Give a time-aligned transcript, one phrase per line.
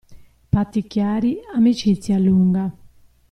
[0.49, 2.75] Patti chiari, amicizia lunga.